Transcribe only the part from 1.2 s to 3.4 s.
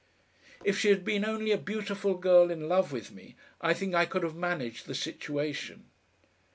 only a beautiful girl in love with me,